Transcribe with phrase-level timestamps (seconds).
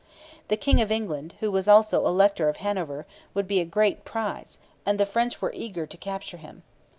[0.47, 3.05] The King of England, who was also Elector of Hanover,
[3.35, 6.63] would be a great prize, and the French were eager to capture him.